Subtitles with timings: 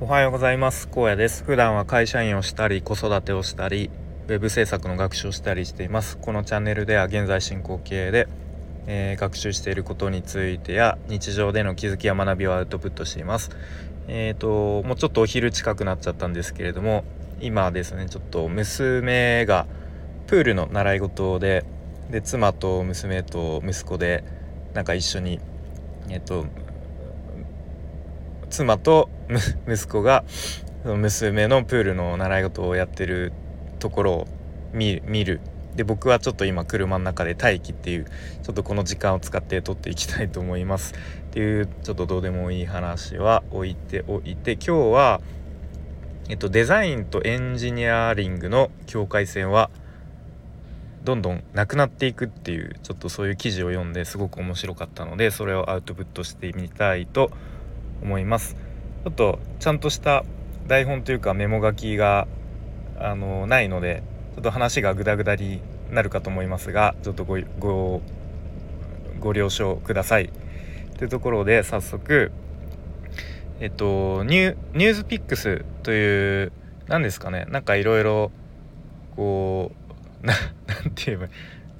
[0.00, 0.88] おはようございます。
[0.88, 1.44] 高野です。
[1.44, 3.90] 普段は会社員をしたり子育てをしたり
[4.26, 6.18] ウェブ制作の学習をしたりしています。
[6.18, 8.26] このチャンネルでは現在進行形で、
[8.88, 13.52] えー、学習していることについてや日常での気づきや学びをアウトプットしています。
[14.08, 17.04] えっ、ー、ともうちょっとお昼近くなっちゃったんですけれども
[17.40, 19.66] 今ですねちょっと娘が
[20.26, 21.64] プールの習い事で
[22.10, 24.24] で妻と娘と息子で
[24.74, 25.38] なんか一緒に
[26.08, 26.46] えっ、ー、と
[28.54, 29.10] 妻と
[29.66, 30.24] 息子が
[30.84, 33.32] 娘のプールの習い事をやってる
[33.80, 34.28] ところを
[34.72, 35.40] 見る
[35.74, 38.04] で僕はちょっと今車の中で待機っていう
[38.44, 40.96] ちょっとこの時間を使って撮っていきたいと思いますっ
[41.32, 45.20] ていうちょっとどうでもいい話は置いておいて今日は、
[46.28, 49.68] えっと、デザインとエンジニアリングの境界線は
[51.02, 57.53] どんどんなくなっていくっていうちょっとそういう記事を読んですごく面白かったのでそれをアウトプットしてみたいと思います。
[58.04, 58.54] 思います。
[59.04, 60.24] ちょっとちゃんとした
[60.66, 62.28] 台本というかメモ書きが
[62.98, 64.02] あのないので
[64.34, 68.00] ちょっと話がグダグダになるかと思いますがちょっとごご
[69.20, 70.30] ご了承ください。
[70.98, 72.30] というところで早速
[73.60, 76.52] えっとニュニュースピックスという
[76.86, 78.30] 何ですかねなんかいろいろ
[79.16, 79.72] こ
[80.22, 80.34] う な
[80.66, 81.28] なんて言えば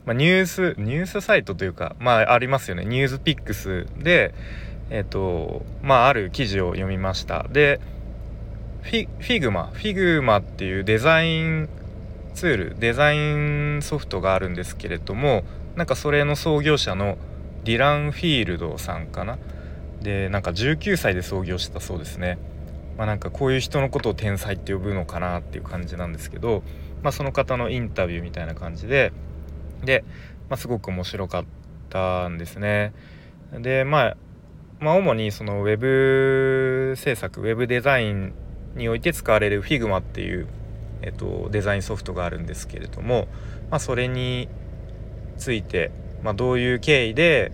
[0.05, 2.85] まあ、ニュースニュースサイトというかまあありますよね。
[2.85, 4.35] ニュースピックスで
[4.91, 7.47] えっ、とまあある記事を読みました。
[7.51, 7.81] で
[8.83, 11.69] フィ Figma Figma っていうデザイン
[12.35, 15.45] ツールデザインソフトがあるんですけれども
[15.77, 17.17] なんかそれの創業者の
[17.65, 19.39] ディラン・フィールドさんかな？
[20.03, 22.39] でなんか19歳で創業したそうですね。
[22.99, 26.63] まあなんかこういう人のことを天才って呼ぶのかなっていう感じなんですけど、
[27.03, 29.13] まあ、その方のインタビューみたいな感じで
[29.83, 30.05] で、
[30.49, 31.45] まあ、すごく面白かっ
[31.89, 32.93] たんですね。
[33.53, 34.17] でまあ
[34.85, 38.35] まあ、主にそのウェブ制作ウェブデザイン
[38.77, 40.47] において使われる Figma っていう、
[41.01, 43.27] えっと、デザインソフトがあるんですけれども、
[43.71, 44.47] まあ、それに
[45.39, 45.91] ついて、
[46.23, 47.51] まあ、どういう経緯で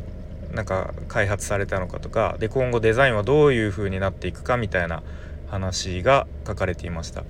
[0.52, 5.04] なんか開発されたのかとかで今後デザインはどういう風になっていくかみたいな
[5.48, 7.22] 話が書かれていました。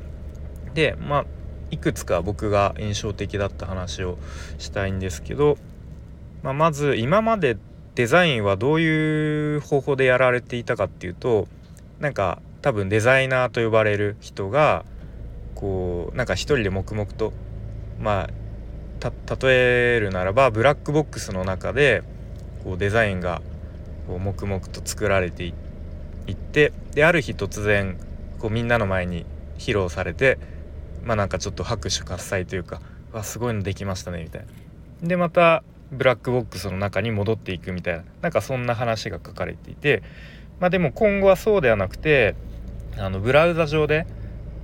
[0.72, 1.24] でまあ
[1.70, 4.16] いくつか僕が印象的だった話を
[4.58, 5.58] したいんですけど、
[6.42, 7.58] まあ、まず今まで
[8.00, 11.48] デザインはどういう方法でやられていたかっていうと
[11.98, 14.86] なんか多分デザイナーと呼ばれる人が
[15.54, 17.34] こうなんか一人で黙々と
[18.00, 18.30] ま
[19.02, 19.10] あ
[19.42, 22.02] 例えるならばブラックボックスの中で
[22.64, 23.42] こうデザインが
[24.06, 25.52] こう黙々と作られてい
[26.32, 27.98] ってである日突然
[28.38, 29.26] こうみんなの前に
[29.58, 30.38] 披露されて
[31.04, 32.80] まあなんかちょっと拍手喝采というか
[33.12, 34.46] 「わすごいのできましたね」みたい
[35.02, 35.08] な。
[35.08, 35.62] でまた
[35.92, 40.02] ブラックボックスの中に戻っていくみたいななんかそんな話が書かれていて
[40.60, 42.34] まあでも今後はそうではなくて
[42.96, 44.06] あのブラウザ上で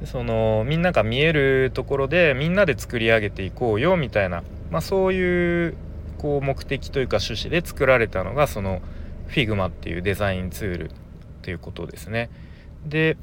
[0.04, 5.76] そのみんなが見えるところでみんなで作り上げていこうよみたいな、まあ、そういう
[6.18, 8.82] こう目的というか趣旨で作られたのがその
[9.28, 10.90] Figma っていうデザインツール
[11.42, 12.30] ということですね。
[12.84, 13.16] で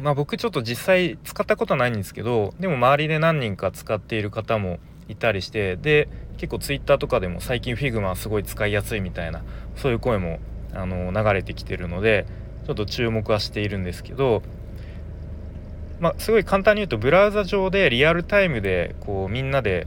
[0.00, 4.78] まあ僕ちょっと実際使ったことないんですけどでも周りで何人か使っている方も
[5.08, 9.42] いたりしてで結構 Twitter とかでも最近 Figma すごい使いやすいみたいな
[9.76, 10.40] そういう声も
[10.72, 12.26] あの流れてきてるので
[12.66, 14.42] ちょっと注目はしているんですけど、
[16.00, 19.86] まあ、すごい簡単に言うとブラウザ上でリアルタイムでこうみんなで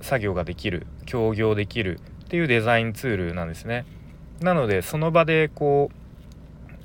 [0.00, 3.84] 作業ができる協業できるっていうデザインツールなんですね。
[4.40, 5.90] なのでその場でこ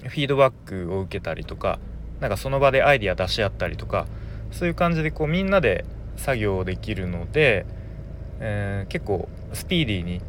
[0.04, 1.80] うフィードバックを受けたりとか
[2.20, 4.08] なんかその場でアイディア出し合ったりとか
[4.52, 5.86] そういう感じでこうみんなで
[6.18, 7.66] 作業できるので、
[8.40, 10.22] えー、結構スピーディーに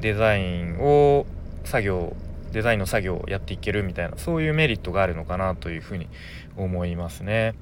[0.00, 1.26] デザインを
[1.64, 2.16] 作業
[2.52, 6.08] デザインの作業をやっていけるみたいなそういうメリットがあるのかなというふうに
[6.56, 7.54] 思いますね。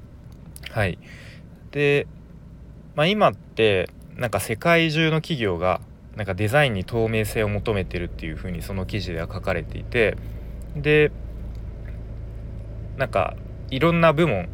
[0.71, 0.97] はい、
[1.71, 2.07] で、
[2.95, 5.81] まあ、今ってなんか世界中の企業が
[6.15, 10.17] なんかデザインに透明性を求めてるっていうふうにその記事では書かれていて
[10.75, 11.11] で
[12.97, 13.35] なんか
[13.69, 14.49] いろんな部門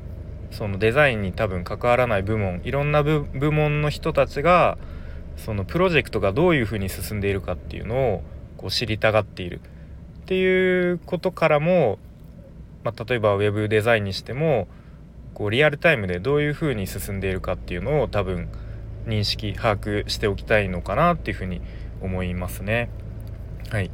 [0.51, 4.77] そのデザインに多分関わらない部門いろんな部門の人たちが
[5.37, 8.23] そのプロジェクトがどういうふうに進んでいるかっていうのを
[8.57, 9.59] こう知りたがっている
[10.23, 11.99] っていうことからも、
[12.83, 14.67] まあ、例えばウェブデザインにしても
[15.33, 18.49] こうリアルタイムでどういうふうに進んでいるかっていうのを多分
[19.05, 21.61] 認識把握しておきたいのかなっていうふうに
[22.01, 22.89] 思いますね。
[23.69, 23.91] はい、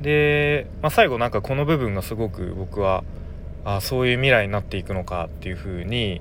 [0.00, 3.04] で、まあ、最後なんかこの部分がすごく僕は
[3.64, 6.20] あそういう未来になっていくのかっていうふうに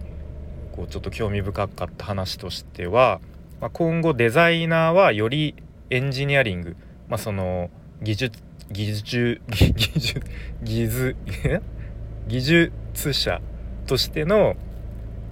[0.72, 3.20] こうちょっと興味深かった話としては、
[3.62, 5.56] まあ、今後デザイナーはより
[5.90, 6.76] エンジニアリング、
[7.08, 7.70] まあ、その
[8.02, 10.22] 技術技術技術
[10.64, 11.16] 技術
[12.28, 13.42] 技術者
[13.86, 14.56] としての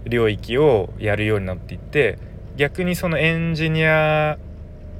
[0.06, 2.20] 領域をやるようになっていって
[2.58, 4.38] 逆にそのエンジニア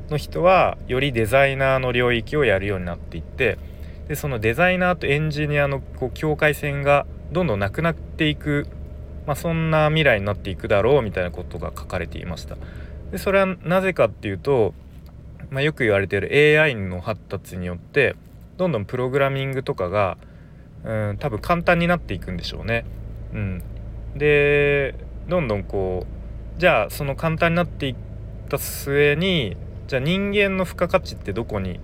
[0.10, 3.58] の人はよりデザイナーの領域をやるようになっていって
[4.12, 8.68] でそのデザイナーとエンジニアのこう境界線がどんどんなくなっていく、
[9.26, 12.58] まあ、そんな未来になっていくだろうみたいなことが書かれていました。
[13.14, 14.74] でそれはなぜかっていうと、
[15.50, 16.30] まあ、よく言われてる
[16.62, 18.18] AI の発達によって
[18.58, 20.18] どんどんプログラミングとかが
[20.84, 22.84] うん多分簡単になっていくんでしょうね。
[23.34, 23.64] うん、
[24.18, 24.94] で
[25.30, 26.06] どんどんこ
[26.58, 27.96] うじゃあその簡単になっていっ
[28.50, 29.56] た末に
[29.88, 31.80] じゃあ人間の付加価値ってどこに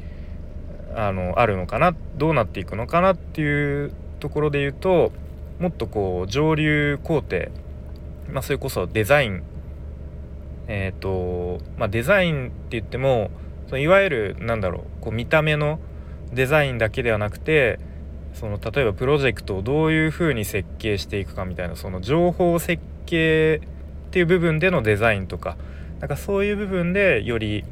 [0.95, 1.95] あのあるのかな？
[2.17, 5.11] どうなっていくのかなっていうところで言うと
[5.59, 7.49] もっとこう上流工程、
[8.31, 9.43] まあ、それこそデザイン
[10.67, 13.29] えっ、ー、とまあデザインって言っても
[13.67, 15.79] そのいわゆるなんだろうこう見た目の
[16.33, 17.79] デザインだけではなくて
[18.33, 23.61] その例えばプロジェクトをどういうふうに設計していくかみたいなその情報設計
[24.07, 25.57] っていう部分でのデザインとか
[25.99, 27.63] なんかそういう部分でより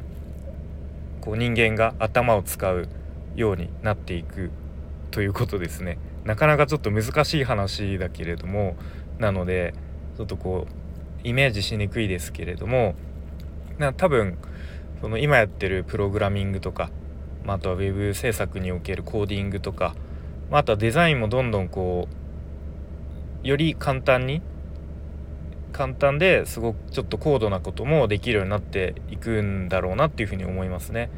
[1.20, 2.88] こう人間が頭を使う
[3.36, 4.50] ようになっていく
[5.10, 5.98] ということですね。
[6.24, 8.76] なかなかちょっと難しい話だけれども
[9.18, 9.74] なので
[10.16, 12.96] ちょっとこうイメージしにくいですけれども
[13.78, 14.36] な多分
[15.00, 16.90] その今やってるプログラミングとか、
[17.44, 19.94] まあ、とは web 制作におけるコーディングとか
[20.50, 22.08] まあ、あとはデザインもどんどんこ
[23.44, 24.42] うより簡単に
[25.72, 31.10] 簡単ですごくちょっと高度なこともできるようになっていくんだろうなっていうふうに思いますね。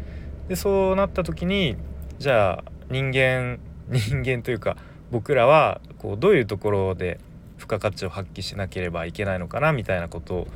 [0.48, 1.76] でそうなった時に
[2.18, 4.76] じゃあ人間 人間というか
[5.10, 7.20] 僕らはこうどういうところで
[7.58, 10.48] 付加価値を発揮しなければいけないのかなみたいなことを、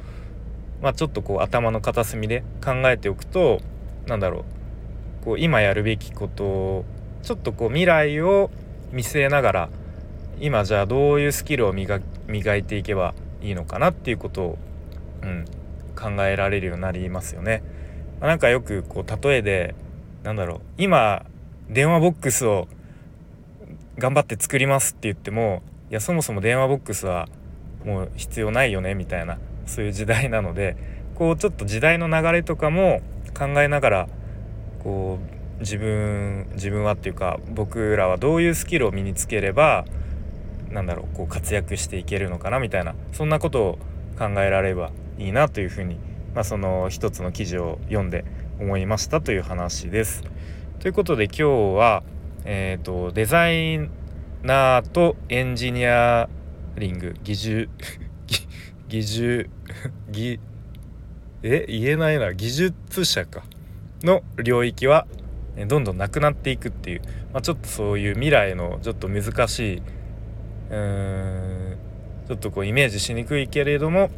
[0.82, 3.61] まあ、ちょっとこう頭の片隅で考えておくと
[4.06, 6.85] 何だろうこう今やるべきことを
[7.23, 8.50] ちょっとこう未来を
[8.91, 9.69] 見据えながら
[10.41, 11.73] 今じゃあどういうスキルを
[12.26, 14.58] 磨いていけばいいのかなっていうことを、
[15.23, 15.44] うん、
[15.94, 17.62] 考えられるようになりますよね。
[18.20, 19.75] まあ、なんかよくこう例えで
[20.23, 21.25] なんだろう今
[21.72, 22.69] 電話ボックスを
[23.96, 27.28] 頑張って作りますって言ってもいやそもそも電話ボックスは
[27.86, 30.76] もう必要ないよねみたいなそういう時代なので
[31.14, 33.00] こうちょっと時代の流れとかも
[33.34, 34.08] 考えながら
[34.84, 35.19] こ
[35.58, 39.86] う自分自分はっていうか僕らはどういうスキルを身につければ
[40.70, 43.78] なんだろうこう活躍していけるのかなみたいなそんなことを
[44.19, 45.96] 考えられればいいなというふうに、
[46.34, 48.26] まあ、その一つの記事を読んで
[48.60, 50.22] 思いましたという話です。
[50.82, 51.43] ということで今日
[51.79, 52.02] は、
[52.44, 53.88] えーと、デザイ
[54.43, 56.29] ナーとエンジニア
[56.76, 57.69] リング技術
[58.88, 59.50] 技術
[60.11, 60.40] 技
[61.44, 62.34] え言えないな。
[62.34, 63.44] 技術者か
[64.02, 65.06] の領域は
[65.69, 67.02] どんどんなくなっていくっていう、
[67.32, 69.82] まあ、ちょっとそういう未来のちょっと難しい
[70.69, 71.76] うーん
[72.26, 74.11] ちょっとこうイメージしにくいけれども、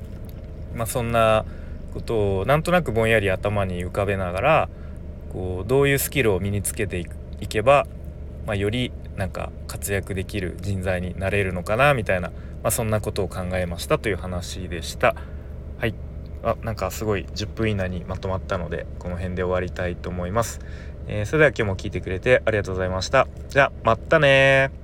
[0.74, 1.44] まあ、そんな
[1.92, 4.68] ことをなんとなくぼんやり頭に浮かべながら
[5.34, 7.04] こうどういうスキルを身につけて
[7.40, 7.86] いけば、
[8.46, 12.30] まあ、よりなんか活躍できる人材になれるのかなみたいな、
[12.62, 15.14] まあ、そんなことを考えましたという話でした。
[15.78, 15.94] はい
[16.44, 20.60] あなんかすごい10分以内にまとまったのでこの辺で終わりたいと思います。
[21.06, 23.26] えー、それでは今日も聞いてくれてありがとうございました。
[23.48, 24.83] じゃあまたね